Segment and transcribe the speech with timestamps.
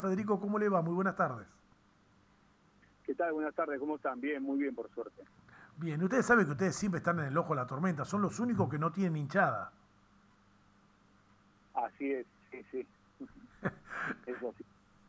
[0.00, 0.82] Federico, ¿cómo le va?
[0.82, 1.46] Muy buenas tardes.
[3.04, 3.32] ¿Qué tal?
[3.32, 4.20] Buenas tardes, ¿cómo están?
[4.20, 5.24] Bien, muy bien, por suerte.
[5.76, 8.38] Bien, ustedes saben que ustedes siempre están en el ojo de la tormenta, son los
[8.40, 9.72] únicos que no tienen hinchada.
[11.74, 12.86] Así es, sí, sí.
[14.26, 14.64] Eso sí.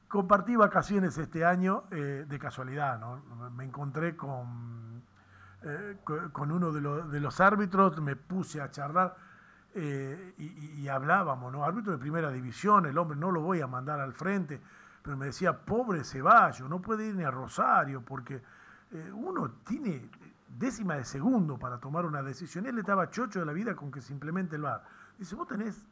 [0.07, 3.51] Compartí vacaciones este año de casualidad, ¿no?
[3.51, 5.03] Me encontré con,
[6.31, 9.15] con uno de, de, los árbitros, me puse a charlar
[9.75, 11.63] y, y, hablábamos, ¿no?
[11.63, 14.59] Árbitro de primera división, el hombre no lo voy a mandar al frente,
[15.03, 18.41] pero me decía, pobre Ceballos, no puede ir ni a Rosario, porque
[19.13, 20.09] uno tiene
[20.57, 22.65] décima de segundo para tomar una decisión.
[22.65, 24.83] Él estaba chocho de la vida con que simplemente el VAR.
[25.17, 25.85] Dice, vos tenés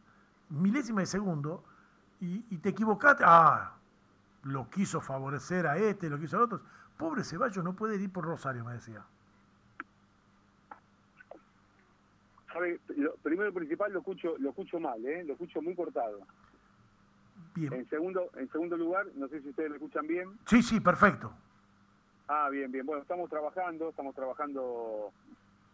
[0.50, 1.64] milésima de segundo
[2.20, 3.24] y, te equivocaste.
[3.26, 3.74] Ah,
[4.44, 6.62] lo quiso favorecer a este, lo quiso a otros.
[6.98, 9.04] Pobre Ceballos no puede ir por Rosario, me decía.
[12.52, 15.24] Sabe, lo, primero principal lo escucho, lo escucho mal, ¿eh?
[15.24, 16.22] lo escucho muy cortado.
[17.58, 17.74] Bien.
[17.74, 20.30] En segundo, en segundo lugar, no sé si ustedes me escuchan bien.
[20.46, 21.34] Sí, sí, perfecto.
[22.28, 22.86] Ah, bien, bien.
[22.86, 25.12] Bueno, estamos trabajando, estamos trabajando,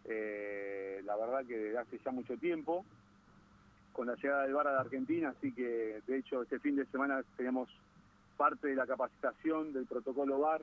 [0.05, 2.85] eh, la verdad que desde hace ya mucho tiempo,
[3.91, 6.85] con la llegada del VAR a la Argentina, así que de hecho este fin de
[6.85, 7.69] semana teníamos
[8.37, 10.61] parte de la capacitación del protocolo VAR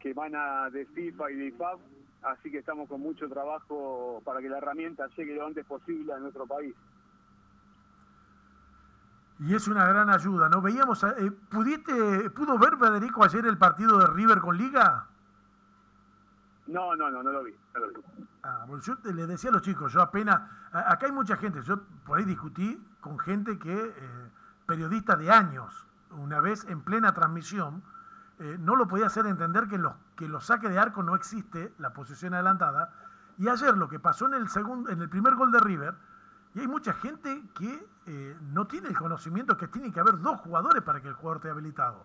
[0.00, 1.78] que emana de FIFA y de IFAB,
[2.22, 6.18] así que estamos con mucho trabajo para que la herramienta llegue lo antes posible a
[6.18, 6.74] nuestro país.
[9.40, 10.60] Y es una gran ayuda, ¿no?
[10.60, 15.06] Veíamos, eh, ¿pudiste, ¿pudo ver Federico ayer el partido de River con Liga?
[16.66, 17.94] No, no, no, no lo vi, no lo vi.
[18.42, 21.80] Ah, bueno, yo le decía a los chicos, yo apenas, acá hay mucha gente, yo
[22.04, 24.30] por ahí discutí con gente que, eh,
[24.66, 27.82] periodista de años, una vez en plena transmisión,
[28.40, 31.72] eh, no lo podía hacer entender que los, que los saques de arco no existe,
[31.78, 32.92] la posición adelantada,
[33.38, 35.94] y ayer lo que pasó en el, segundo, en el primer gol de River,
[36.54, 40.40] y hay mucha gente que eh, no tiene el conocimiento que tiene que haber dos
[40.40, 42.04] jugadores para que el jugador esté habilitado.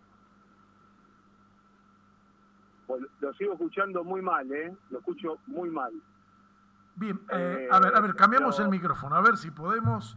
[3.20, 4.76] Lo sigo escuchando muy mal, ¿eh?
[4.92, 5.92] Lo escucho muy mal.
[6.96, 10.16] Bien, eh, a ver, a ver, cambiamos el micrófono, a ver si podemos.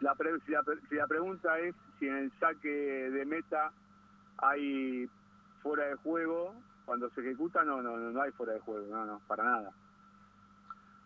[0.00, 3.70] La, pre- si, la, pre- si la pregunta es si en el saque de meta
[4.38, 5.08] hay
[5.62, 6.54] fuera de juego,
[6.86, 9.70] cuando se ejecuta, no, no, no, no hay fuera de juego, no, no, para nada.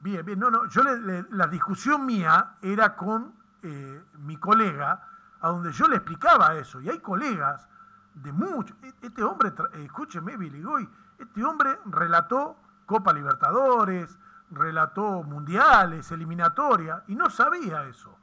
[0.01, 5.07] Bien, bien, no, no, yo le- la discusión mía era con eh, mi colega,
[5.43, 7.69] a donde yo le explicaba eso, y hay colegas
[8.15, 8.75] de mucho.
[9.03, 10.89] Este hombre, escúcheme, Billy Goy,
[11.19, 12.57] este hombre relató
[12.87, 14.19] Copa Libertadores,
[14.51, 18.17] relató mundiales, eliminatoria, y no sabía eso.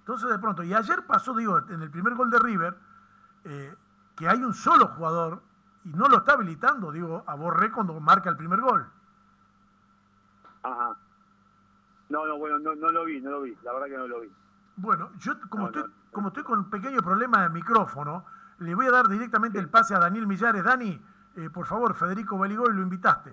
[0.00, 2.78] Entonces, de pronto, y ayer pasó, digo, en el primer gol de River,
[3.44, 3.74] eh,
[4.14, 5.42] que hay un solo jugador
[5.84, 8.86] y no lo está habilitando, digo, a Borré cuando marca el primer gol.
[10.62, 10.96] Ajá.
[12.12, 14.20] No, no, bueno, no, no lo vi, no lo vi, la verdad que no lo
[14.20, 14.30] vi.
[14.76, 15.90] Bueno, yo como, No, estoy, no.
[16.12, 18.26] como estoy con un pequeño problema de micrófono,
[18.58, 20.62] le voy a dar directamente el pase a Daniel Millares.
[20.62, 21.00] Dani,
[21.36, 23.32] eh, por favor, Federico Beligoy, lo invitaste.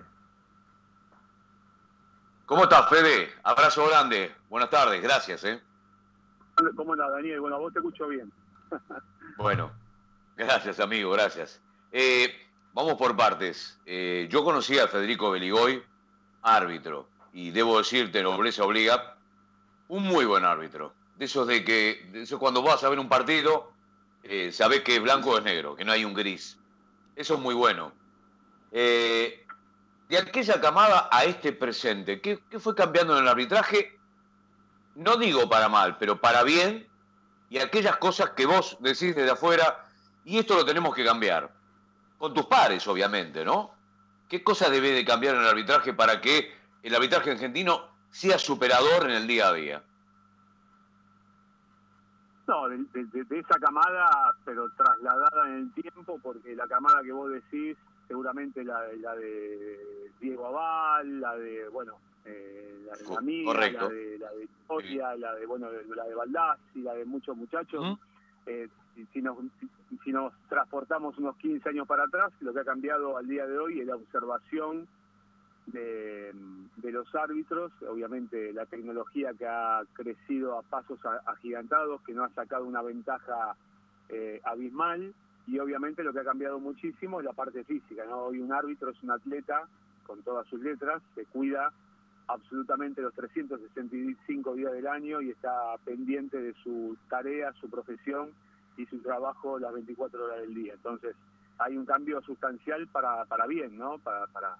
[2.45, 3.29] ¿Cómo estás, Fede?
[3.43, 4.33] Abrazo grande.
[4.49, 5.61] Buenas tardes, gracias, ¿eh?
[6.75, 7.41] ¿Cómo anda, Daniel?
[7.41, 8.31] Bueno, a vos te escucho bien.
[9.37, 9.71] Bueno,
[10.35, 11.61] gracias, amigo, gracias.
[11.93, 12.27] Eh,
[12.73, 13.79] vamos por partes.
[13.85, 15.81] Eh, yo conocí a Federico Beligoy,
[16.41, 19.15] árbitro, y debo decirte, nobleza obliga,
[19.87, 20.93] un muy buen árbitro.
[21.17, 23.71] De esos de que, de cuando vas a ver un partido,
[24.23, 26.57] eh, sabes que blanco es negro, que no hay un gris.
[27.15, 27.91] Eso es muy bueno.
[28.71, 29.45] Eh,
[30.07, 33.97] de aquella camada a este presente, ¿qué, qué fue cambiando en el arbitraje?
[34.95, 36.87] No digo para mal, pero para bien,
[37.49, 39.85] y aquellas cosas que vos decís desde afuera,
[40.25, 41.51] y esto lo tenemos que cambiar.
[42.17, 43.73] Con tus pares, obviamente, ¿no?
[44.27, 47.81] ¿Qué cosa debe de cambiar en el arbitraje para que el arbitraje argentino
[48.11, 49.83] sea superador en el día a día?
[52.47, 57.03] No, de, de- de- de esa camada, pero trasladada en el tiempo, porque la camada
[57.03, 61.93] que vos decís, seguramente la, de- la de Diego Aval, la de, bueno,
[62.25, 63.81] eh, la de correcto.
[63.81, 67.37] la de, la de Victoria, la de, bueno, de- la de Baldassi, la de muchos
[67.37, 67.99] muchachos.
[68.47, 72.61] Eh, si, si nos, si, si nos transportamos unos 15 años para atrás, lo que
[72.61, 74.87] ha cambiado al día de hoy es la observación
[75.71, 76.33] de,
[76.91, 82.65] los árbitros, obviamente la tecnología que ha crecido a pasos agigantados, que no ha sacado
[82.65, 83.55] una ventaja
[84.09, 85.13] eh, abismal,
[85.47, 88.25] y obviamente lo que ha cambiado muchísimo es la parte física, ¿no?
[88.25, 89.67] Hoy un árbitro es un atleta
[90.05, 91.71] con todas sus letras, se cuida
[92.27, 98.31] absolutamente los 365 días del año y está pendiente de su tarea, su profesión
[98.77, 100.73] y su trabajo las 24 horas del día.
[100.73, 101.15] Entonces,
[101.57, 103.97] hay un cambio sustancial para, para bien, ¿no?
[103.99, 104.57] Para, para,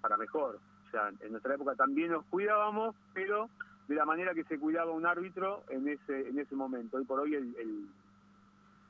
[0.00, 0.58] para mejor.
[0.88, 3.48] O sea, en nuestra época también nos cuidábamos, pero
[3.88, 6.96] de la manera que se cuidaba un árbitro en ese en ese momento.
[6.96, 7.86] Hoy por hoy el, el,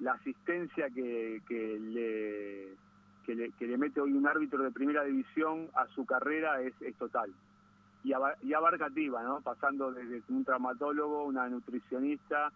[0.00, 5.86] la asistencia que, que le, que le, mete hoy un árbitro de primera división a
[5.88, 7.32] su carrera es, total
[8.02, 9.40] y, abarcativa, ¿no?
[9.40, 12.50] pasando desde un traumatólogo, una nutricionista,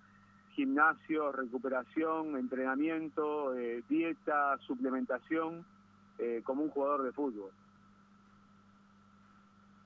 [0.52, 5.64] gimnasio, recuperación, entrenamiento, eh, dieta, suplementación,
[6.18, 7.50] eh, como un jugador de fútbol.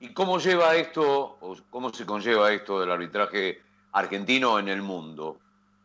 [0.01, 3.61] ¿Y cómo lleva esto, o cómo se conlleva esto del arbitraje
[3.91, 5.39] argentino en el mundo?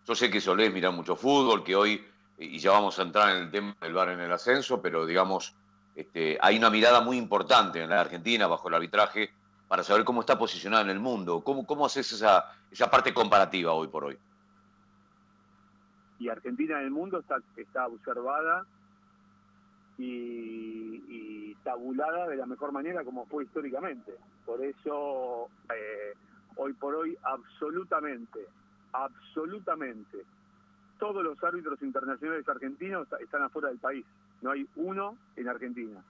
[0.06, 2.04] Yo sé que solés mirar mucho fútbol, que hoy,
[2.38, 5.56] y ya vamos a entrar en el tema del bar en el ascenso, pero digamos,
[5.96, 9.32] este, hay una mirada muy importante en la Argentina bajo el arbitraje
[9.66, 11.42] para saber cómo está posicionada en el mundo.
[11.42, 14.18] ¿Cómo, cómo haces esa, esa parte comparativa hoy por hoy?
[16.20, 18.64] Y Argentina en el mundo está, está observada
[19.98, 24.12] y, tabulada de la mejor manera como fue históricamente.
[24.44, 26.12] Por eso, eh,
[26.56, 28.40] hoy por hoy, absolutamente,
[28.92, 30.18] absolutamente,
[30.98, 34.04] todos los árbitros internacionales argentinos están afuera del país.
[34.42, 36.04] No hay uno en Argentina.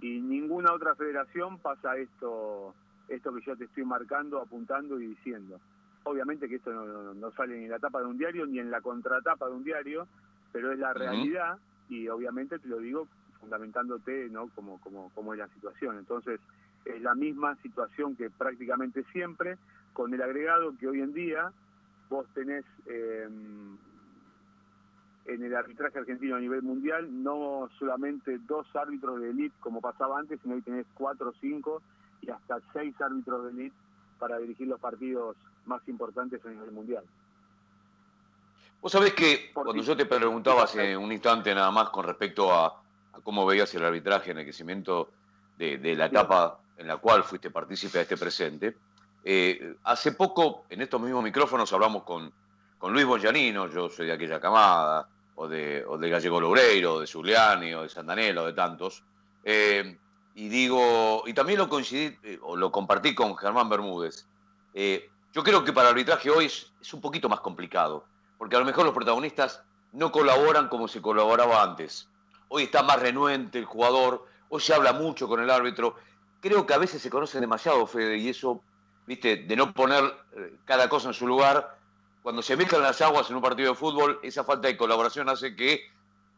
[0.00, 2.74] Y ninguna otra federación pasa esto
[3.08, 5.58] esto que yo te estoy marcando, apuntando y diciendo.
[6.04, 8.80] Obviamente que esto no, sale ni en la tapa de un diario ni en la
[8.80, 10.06] contratapa de un diario,
[10.52, 11.58] pero es la realidad
[11.88, 13.08] y obviamente te lo digo
[13.40, 15.98] fundamentándote no como, como, como es la situación.
[15.98, 16.40] Entonces,
[16.84, 19.58] es la misma situación que prácticamente siempre,
[19.92, 21.52] con el agregado que hoy en día
[22.08, 23.76] vos tenés em,
[25.26, 30.18] en el arbitraje argentino a nivel mundial no solamente dos árbitros de élite como pasaba
[30.18, 31.82] antes, sino que tenés cuatro cinco
[32.22, 33.76] y hasta seis árbitros de elite
[34.18, 35.36] para dirigir los partidos
[35.66, 37.04] más importantes a nivel mundial.
[38.80, 42.80] Vos sabés que cuando yo te preguntaba hace un instante nada más con respecto a,
[43.22, 45.10] cómo veías el arbitraje en el crecimiento
[45.56, 48.76] de, la etapa en la cual fuiste partícipe de este presente,
[49.24, 52.32] eh, hace poco en estos mismos micrófonos hablamos con,
[52.80, 57.08] Luis Boyanino, yo soy de aquella camada, o de, o de Gallego Loureiro, o de
[57.08, 59.02] Zuliani, o de Sandanelo, de tantos,
[59.42, 59.98] eh,
[60.36, 64.28] y digo, y también lo coincidí, eh, o lo compartí con Germán Bermúdez.
[65.32, 68.04] Yo creo que para el arbitraje hoy es, un poquito más complicado,
[68.38, 69.62] porque a lo mejor los protagonistas
[69.92, 72.08] no colaboran como se colaboraba antes.
[72.48, 75.96] Hoy está más renuente el jugador, hoy se habla mucho con el árbitro.
[76.40, 78.62] Creo que a veces se conoce demasiado, Fede, y eso,
[79.06, 80.04] viste, de no poner
[80.36, 81.78] eh, cada cosa en su lugar.
[82.22, 85.54] Cuando se mezclan las aguas en un partido de fútbol, esa falta de colaboración hace
[85.54, 85.82] que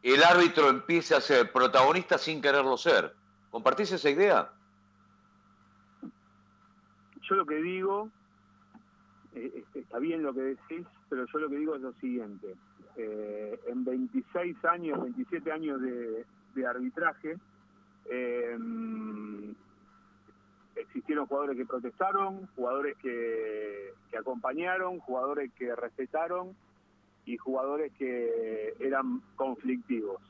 [0.02, 3.14] el árbitro empiece a ser protagonista sin quererlo ser.
[3.50, 4.50] ¿Compartís esa idea?
[7.22, 8.08] Yo lo que digo,
[9.34, 12.56] eh, está bien lo que decís, pero yo lo que digo es lo siguiente.
[12.96, 17.38] Eh, en 26 años, 27 años de, arbitraje,
[18.10, 19.54] em,
[20.76, 26.54] existieron jugadores que protestaron, jugadores que, acompañaron, jugadores que respetaron
[27.24, 30.20] y jugadores que eran conflictivos.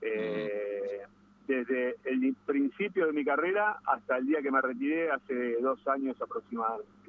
[0.00, 1.02] Eh,
[1.46, 6.20] desde el principio de mi carrera hasta el día que me retiré hace dos años
[6.20, 7.05] aproximadamente.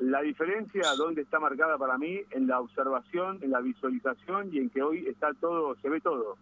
[0.00, 2.22] La diferencia, ¿dónde está marcada para mí?
[2.30, 6.38] En la observación, en la visualización y en que hoy está todo, se ve todo.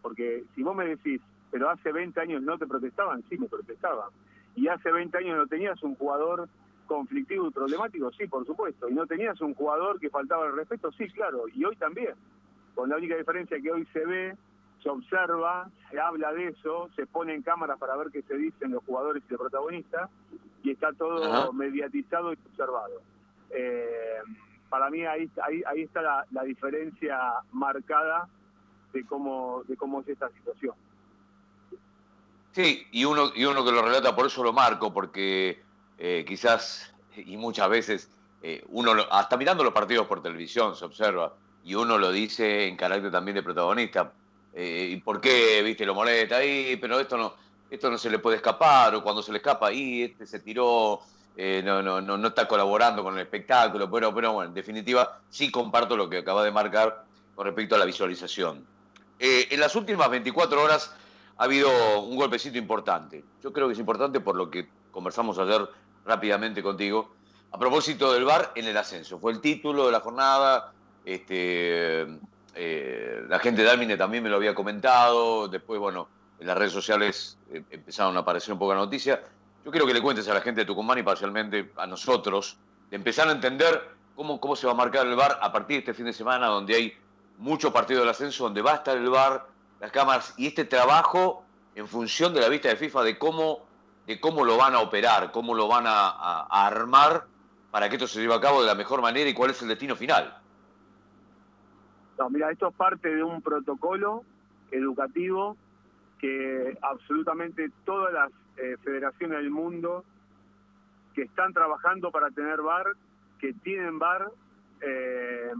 [0.00, 1.20] Porque si vos me decís,
[1.50, 4.10] pero hace 20 años no te protestaban, sí me protestaban.
[4.54, 6.48] Y hace 20 años no tenías un jugador
[6.86, 8.88] conflictivo y problemático, sí, por supuesto.
[8.88, 11.48] Y no tenías un jugador que faltaba el respeto, sí, claro.
[11.52, 12.14] Y hoy también.
[12.76, 14.36] Con la única diferencia que hoy se ve
[14.82, 18.72] se observa, se habla de eso, se pone en cámara para ver qué se dicen
[18.72, 20.10] los jugadores y los protagonistas,
[20.62, 23.00] y está todo mediatizado y observado.
[23.50, 24.18] Eh,
[24.68, 27.18] para mí ahí, ahí, ahí está la, diferencia
[27.52, 28.28] marcada
[28.92, 30.74] de cómo, de cómo es esta situación.
[32.52, 35.62] Sí, y uno, y uno que lo relata, por eso lo marco, porque
[35.98, 38.10] eh, quizás, y muchas veces,
[38.42, 41.34] eh, uno, hasta mirando los partidos por televisión se observa,
[41.64, 44.12] y uno lo dice en carácter también de protagonista,
[44.54, 46.76] eh, ¿Y por qué, viste, lo molesta ahí?
[46.80, 47.34] Pero esto no,
[47.70, 51.00] esto no se le puede escapar, o cuando se le escapa ahí, este se tiró,
[51.36, 55.20] eh, no, no, no, no está colaborando con el espectáculo, pero, pero bueno, en definitiva
[55.28, 57.04] sí comparto lo que acaba de marcar
[57.34, 58.66] con respecto a la visualización.
[59.18, 60.94] Eh, en las últimas 24 horas
[61.36, 63.22] ha habido un golpecito importante.
[63.42, 65.68] Yo creo que es importante por lo que conversamos ayer
[66.04, 67.14] rápidamente contigo.
[67.52, 69.18] A propósito del VAR en el ascenso.
[69.18, 70.72] Fue el título de la jornada.
[71.04, 72.06] Este,
[72.54, 76.72] eh, la gente de Almine también me lo había comentado, después, bueno, en las redes
[76.72, 79.22] sociales eh, empezaron a aparecer un poco la noticia.
[79.64, 82.56] Yo quiero que le cuentes a la gente de Tucumán y parcialmente a nosotros,
[82.88, 85.78] de empezar a entender cómo, cómo se va a marcar el bar a partir de
[85.80, 86.94] este fin de semana, donde hay
[87.38, 89.46] muchos partidos del ascenso, donde va a estar el bar,
[89.80, 93.60] las cámaras y este trabajo en función de la vista de FIFA de cómo,
[94.06, 97.26] de cómo lo van a operar, cómo lo van a armar
[97.70, 99.68] para que esto se lleve a cabo de la mejor manera y cuál es el
[99.68, 100.39] destino final.
[102.20, 104.24] No, mira, esto es parte de un protocolo
[104.70, 105.56] educativo
[106.18, 110.04] que absolutamente todas las eh, federaciones del mundo
[111.14, 112.88] que están trabajando para tener bar,
[113.38, 114.30] que tienen bar
[114.82, 115.50] eh,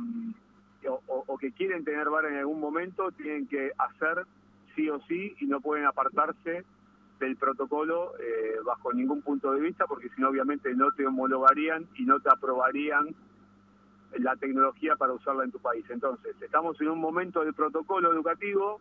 [1.06, 4.26] o, que quieren tener bar en algún momento, tienen que hacer
[4.76, 6.62] sí o sí y no pueden apartarse
[7.20, 11.86] del protocolo eh, bajo ningún punto de vista, porque si no obviamente no te homologarían
[11.94, 13.14] y no te aprobarían
[14.18, 15.84] la tecnología para usarla en tu país.
[15.88, 18.80] Entonces, estamos en un momento del protocolo educativo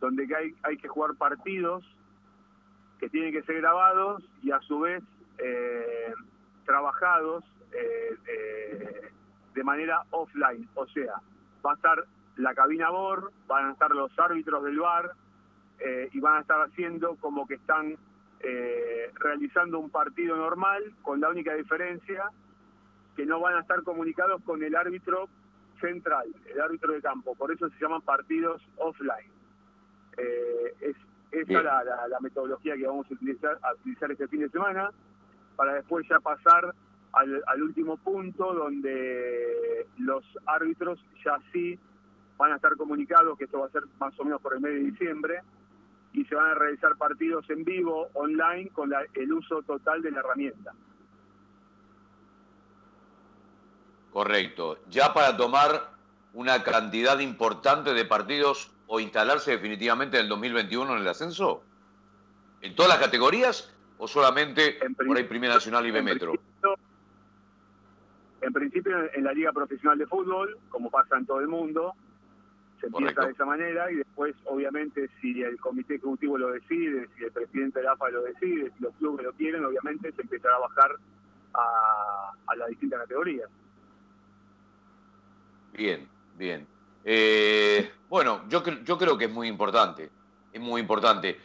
[0.00, 1.84] donde hay, hay que jugar partidos
[2.98, 5.02] que tienen que ser grabados y a su vez
[5.38, 6.14] eh,
[6.64, 9.10] trabajados eh, eh,
[9.54, 10.68] de manera offline.
[10.74, 11.14] O sea,
[11.64, 12.04] va a estar
[12.36, 15.12] la cabina BOR, van a estar los árbitros del bar
[16.12, 17.96] y van a estar haciendo como que están
[19.16, 22.30] realizando un partido normal, con la única diferencia
[23.16, 25.28] que no van a estar comunicados con el árbitro
[25.80, 27.34] central, el árbitro de campo.
[27.34, 29.30] Por eso se llaman partidos offline.
[30.16, 30.96] Eh, es
[31.32, 34.90] esa la, la, metodología que vamos a utilizar, a utilizar este fin de semana,
[35.56, 36.74] para después ya pasar
[37.12, 41.78] al, al último punto donde los árbitros ya sí
[42.36, 44.72] van a estar comunicados, que esto va a ser más o menos por el mes
[44.72, 45.40] de diciembre,
[46.12, 50.20] y se van a realizar partidos en vivo, online, con el uso total de la
[50.20, 50.72] herramienta.
[54.14, 54.78] Correcto.
[54.90, 55.90] Ya para tomar
[56.34, 61.64] una cantidad importante de partidos o instalarse definitivamente en el 2021 en el ascenso?
[62.60, 66.34] ¿En todas las categorías o solamente por ahí Primera Nacional y B Metro?
[68.40, 71.94] En principio, en la Liga Profesional de Fútbol, como pasa en todo el mundo,
[72.80, 77.24] se empieza de esa manera y después, obviamente, si el comité ejecutivo lo decide, si
[77.24, 80.54] el presidente de la AFA lo decide, si los clubes lo quieren, obviamente se empezará
[80.54, 80.92] a bajar
[81.54, 83.50] a, a las distintas categorías.
[85.74, 86.66] Bien, bien.
[87.04, 90.10] Eh, bueno, yo, yo creo que es muy importante,
[90.52, 91.40] es muy importante.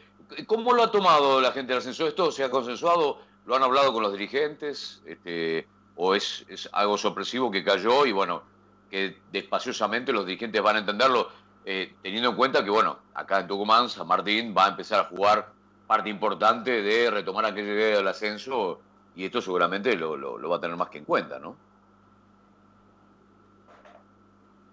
[0.46, 2.08] ¿Cómo lo ha tomado la gente del ascenso?
[2.08, 3.20] ¿Esto se ha consensuado?
[3.46, 5.02] ¿Lo han hablado con los dirigentes?
[5.06, 8.44] Este, ¿O es, es algo sorpresivo que cayó y bueno,
[8.92, 11.30] que despaciosamente los dirigentes van a entenderlo,
[11.66, 15.04] eh, teniendo en cuenta que bueno, acá en Tucumán San Martín va a empezar a
[15.06, 15.52] jugar
[15.88, 18.80] parte importante de retomar idea del ascenso
[19.16, 21.69] y esto seguramente lo, lo va a tener más que en cuenta, ¿no?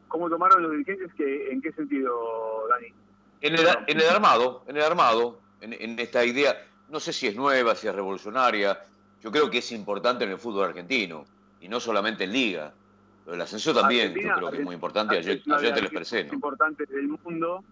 [0.08, 1.12] ¿Cómo tomaron los dirigentes?
[1.14, 2.92] Que, ¿En qué sentido, Dani?
[3.40, 6.56] En el, en el armado, en el armado, en, esta idea,
[6.88, 8.80] no sé si es nueva, si es revolucionaria,
[9.22, 11.24] yo creo que es importante en el fútbol argentino,
[11.60, 12.72] y no solamente en Liga.
[13.26, 16.22] el ascenso también, yo creo que es muy importante, ayer, ayer te lo expresé.
[16.22, 16.26] ¿no?
[16.28, 17.62] Es importante del mundo,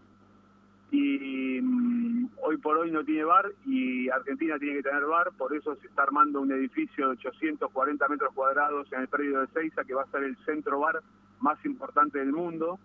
[0.91, 5.55] y mm, hoy por hoy no tiene bar, y Argentina tiene que tener bar, por
[5.55, 9.85] eso se está armando un edificio de 840 metros cuadrados en el predio de Seiza,
[9.85, 11.03] que va a ser el centro bar
[11.45, 12.79] más importante del mundo,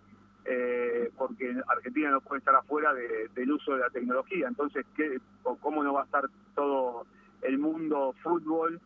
[0.43, 4.47] eh, porque Argentina no puede estar afuera del uso de la tecnología.
[4.47, 5.19] Entonces, ¿qué,
[5.61, 7.05] ¿cómo no va a estar todo
[7.41, 8.81] el mundo fútbol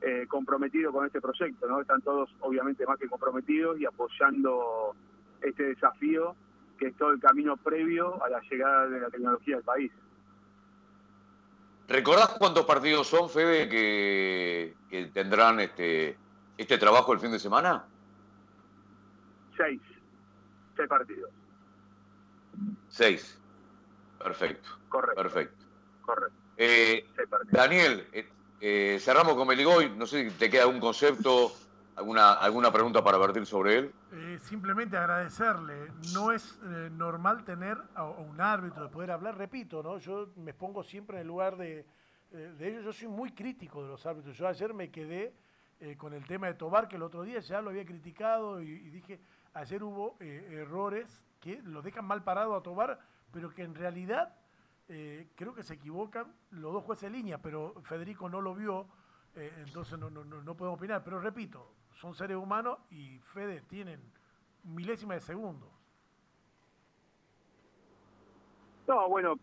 [0.00, 1.68] eh, comprometido con este proyecto?
[1.68, 4.94] no Están todos, obviamente, más que comprometidos y apoyando
[5.40, 6.34] este desafío
[6.76, 9.92] que es todo el camino previo a la llegada de la tecnología al país.
[11.88, 16.16] ¿Recordás cuántos partidos son, Fede, que, que tendrán este,
[16.56, 17.84] este trabajo el fin de semana?
[19.58, 19.80] Seis,
[20.76, 21.30] seis partidos.
[22.88, 23.38] Seis.
[24.18, 24.68] Perfecto.
[24.88, 25.22] Correcto.
[25.22, 25.64] Perfecto.
[26.02, 26.36] Correcto.
[26.56, 27.04] Eh,
[27.50, 28.26] Daniel, eh,
[28.60, 29.90] eh, cerramos con Meligoy.
[29.90, 31.52] No sé si te queda algún concepto,
[31.96, 33.94] alguna, alguna pregunta para vertir sobre él.
[34.42, 35.92] simplemente agradecerle.
[36.14, 36.58] No es
[36.92, 39.36] normal tener a, un árbitro de poder hablar.
[39.36, 39.98] Repito, ¿no?
[39.98, 41.86] Yo me pongo siempre en el lugar de,
[42.30, 42.84] de ellos.
[42.84, 44.36] Yo soy muy crítico de los árbitros.
[44.36, 45.34] Yo ayer me quedé
[45.96, 49.20] con el tema de Tobar, que el otro día ya lo había criticado y dije
[49.58, 52.98] ayer hubo eh, errores que lo dejan mal parado a Tobar,
[53.32, 54.34] pero que en realidad
[54.88, 58.86] eh, creo que se equivocan los dos jueces de línea, pero Federico no lo vio,
[59.34, 61.02] eh, entonces no, no, podemos opinar.
[61.04, 64.00] Pero repito, son seres humanos y Fede tienen
[64.64, 65.68] milésimas de segundos.
[68.86, 69.38] No, bueno,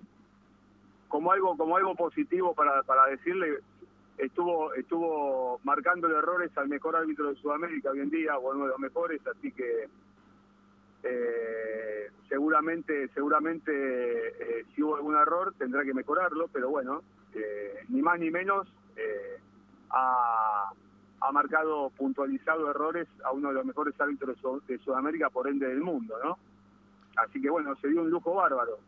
[1.07, 3.59] como algo como algo positivo para, para decirle,
[4.17, 8.69] estuvo estuvo marcando errores al mejor árbitro de Sudamérica hoy en día, o uno de
[8.69, 9.87] los mejores, así que
[11.05, 18.01] eh, seguramente seguramente eh, si hubo algún error tendrá que mejorarlo, pero bueno, eh, ni
[18.01, 18.67] más ni menos
[19.91, 20.71] ha,
[21.21, 25.81] ha, marcado puntualizado errores a uno de los mejores árbitros de Sudamérica, por ende del
[25.81, 26.39] mundo, ¿no?
[27.17, 28.79] Así que bueno, se dio un lujo bárbaro.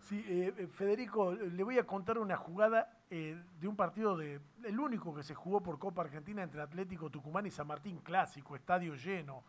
[0.00, 0.22] Sí,
[0.72, 5.34] Federico, le voy a contar una jugada de un partido de el único que se
[5.34, 9.44] jugó por Copa Argentina entre Atlético Tucumán y San Martín clásico, estadio lleno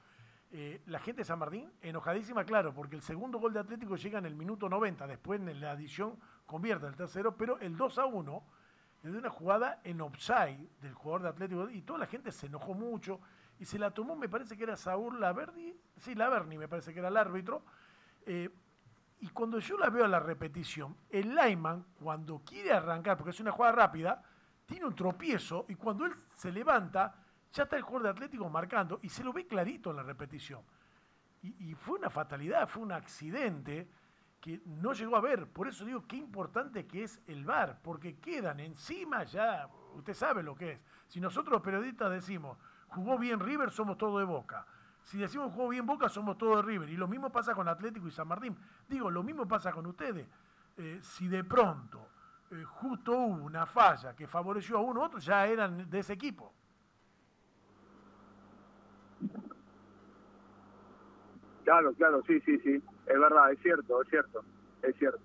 [0.55, 4.19] eh, la gente de San Martín enojadísima, claro, porque el segundo gol de Atlético llega
[4.19, 8.05] en el minuto 90, después en la adición convierte el tercero, pero el 2 a
[8.05, 8.43] 1
[9.01, 12.45] es de una jugada en offside del jugador de Atlético y toda la gente se
[12.45, 13.19] enojó mucho
[13.57, 16.99] y se la tomó, me parece que era Saúl Laverdi, sí, Laverni me parece que
[16.99, 17.65] era el árbitro,
[18.27, 18.47] eh,
[19.21, 23.39] y cuando yo la veo a la repetición, el Lyman, cuando quiere arrancar, porque es
[23.39, 24.21] una jugada rápida,
[24.67, 27.15] tiene un tropiezo y cuando él se levanta,
[27.53, 30.61] ya está el jugador de Atlético marcando y se lo ve clarito en la repetición.
[31.43, 33.89] Y, fue una fatalidad, fue un accidente
[34.39, 35.45] que no llegó a ver.
[35.47, 40.41] Por eso digo qué importante que es el VAR, porque quedan encima ya, usted sabe
[40.41, 40.79] lo que es.
[41.07, 42.57] Si nosotros los periodistas decimos,
[42.87, 44.65] jugó bien River, somos todos de Boca.
[45.03, 46.89] Si decimos jugó bien Boca, somos todos de River.
[46.89, 48.57] Y lo mismo pasa con Atlético y San Martín.
[48.87, 50.25] Digo, lo mismo pasa con ustedes.
[50.77, 52.07] Eh, si de pronto
[52.51, 56.13] eh, justo hubo una falla que favoreció a uno u otro, ya eran de ese
[56.13, 56.53] equipo.
[61.63, 62.81] Claro, claro, sí, sí, sí.
[63.05, 64.43] Es verdad, es cierto, es cierto,
[64.81, 65.21] es cierto.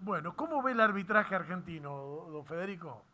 [0.00, 3.04] Bueno, ¿cómo ve el arbitraje argentino, don Federico?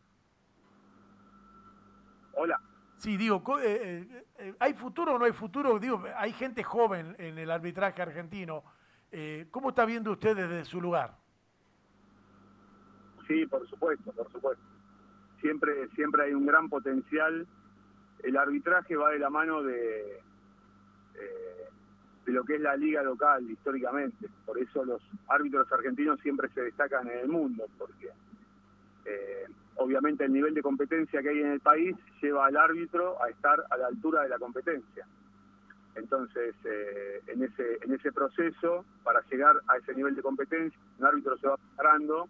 [2.35, 2.61] Hola.
[2.97, 5.79] Sí, digo, eh, eh, ¿hay futuro o no hay futuro?
[5.79, 8.65] Digo, hay gente joven en el arbitraje argentino.
[9.13, 11.17] Eh, ¿Cómo está viendo usted desde su lugar?
[13.27, 14.65] Sí, por supuesto, por supuesto.
[15.41, 17.47] Siempre, siempre hay un gran potencial.
[18.23, 20.21] El arbitraje va de la mano de,
[21.15, 21.48] de
[22.39, 24.29] lo que es la liga local históricamente.
[24.47, 28.11] Por eso los árbitros argentinos siempre se destacan en el mundo, porque
[29.07, 33.29] eh, obviamente el nivel de competencia que hay en el país lleva al árbitro a
[33.29, 35.05] estar a la altura de la competencia.
[35.97, 41.07] Entonces, eh, en, ese, en ese proceso, para llegar a ese nivel de competencia, un
[41.07, 42.29] árbitro se va preparando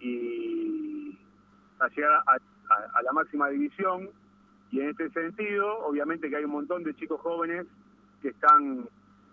[0.00, 1.18] y
[1.78, 2.38] a llegar a,
[2.94, 4.08] a la máxima división.
[4.70, 7.66] Y en este sentido, obviamente que hay un montón de chicos jóvenes
[8.22, 8.88] que están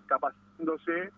[0.08, 1.12] capacitándose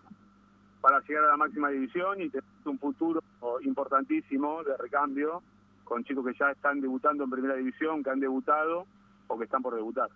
[0.80, 3.22] para llegar a la máxima división y tener un futuro
[3.62, 5.42] importantísimo de recambio
[5.84, 8.86] con chicos que ya están debutando en primera división, que han debutado
[9.26, 10.08] o que están por debutar.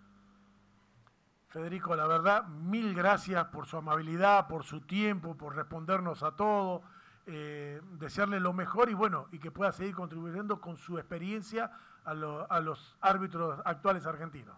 [1.49, 6.83] Federico, la verdad, mil gracias por su amabilidad, por su tiempo, por respondernos a todo.
[7.27, 11.71] Eh, desearle lo mejor y bueno, y que pueda seguir contribuyendo con su experiencia
[12.05, 14.57] a, lo, a los árbitros actuales argentinos.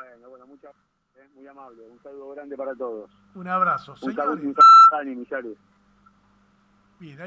[0.00, 0.93] Bueno, bueno, muchas gracias,
[1.34, 1.82] muy amable.
[1.90, 3.10] Un saludo grande para todos.
[3.34, 3.92] Un abrazo.
[3.92, 4.16] Un Señores.
[4.16, 4.54] saludo, un
[4.90, 5.58] saludo, Millares.
[7.00, 7.20] Bien,